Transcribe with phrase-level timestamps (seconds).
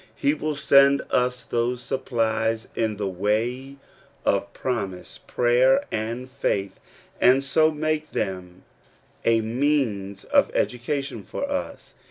[0.15, 3.75] He will send us those suppL "^ in the way
[4.25, 6.79] of promise, prayer, and faith,
[7.19, 8.63] and ^^^ make them
[9.25, 11.93] a means of education for us.